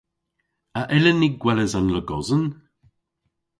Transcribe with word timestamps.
A 0.79 0.81
yllyn 0.95 1.19
ni 1.21 1.29
gweles 1.41 1.73
an 1.79 1.91
logosen? 1.93 2.43